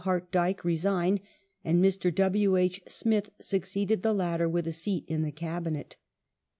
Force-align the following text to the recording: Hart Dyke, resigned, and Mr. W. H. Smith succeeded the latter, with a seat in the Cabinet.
Hart 0.01 0.31
Dyke, 0.31 0.65
resigned, 0.65 1.21
and 1.63 1.79
Mr. 1.79 2.11
W. 2.15 2.57
H. 2.57 2.81
Smith 2.87 3.29
succeeded 3.39 4.01
the 4.01 4.15
latter, 4.15 4.49
with 4.49 4.65
a 4.65 4.71
seat 4.71 5.05
in 5.07 5.21
the 5.21 5.31
Cabinet. 5.31 5.95